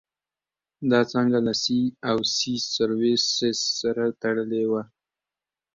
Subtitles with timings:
[0.91, 4.83] دا څانګه له سي او سي سرویسس سره تړلې وه.